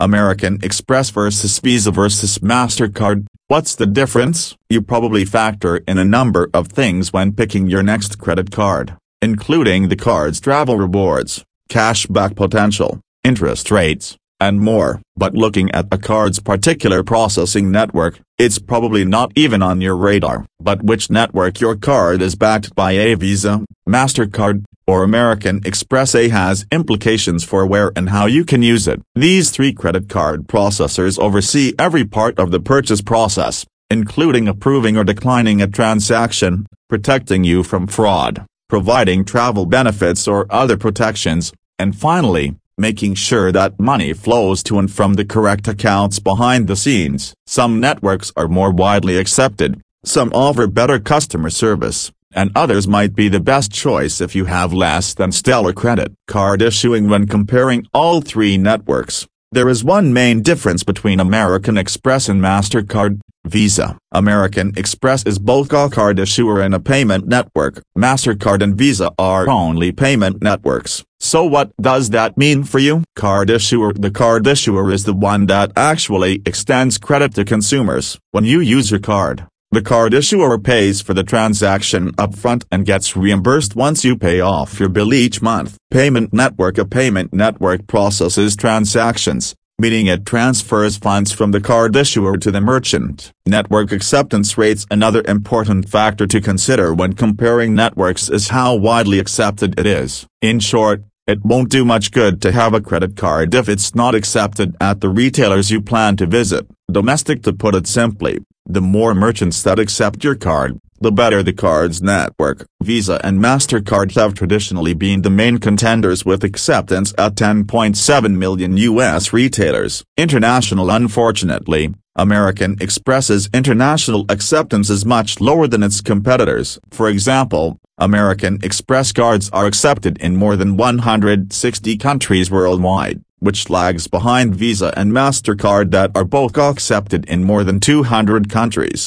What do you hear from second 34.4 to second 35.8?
approving or declining a